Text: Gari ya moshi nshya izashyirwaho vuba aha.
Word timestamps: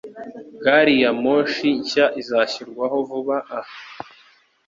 Gari 0.63 0.95
ya 1.03 1.11
moshi 1.21 1.67
nshya 1.79 2.05
izashyirwaho 2.21 2.97
vuba 3.09 3.35
aha. 3.57 3.75